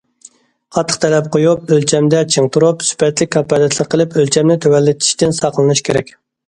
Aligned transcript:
قاتتىق 0.77 0.97
تەلەپ 1.03 1.27
قويۇپ، 1.35 1.69
ئۆلچەمدە 1.75 2.23
چىڭ 2.37 2.49
تۇرۇپ، 2.57 2.87
سۈپەتكە 2.89 3.31
كاپالەتلىك 3.37 3.93
قىلىپ، 3.95 4.21
ئۆلچەمنى 4.23 4.61
تۆۋەنلىتىشتىن 4.67 5.41
ساقلىنىش 5.45 5.89
كېرەك. 5.91 6.17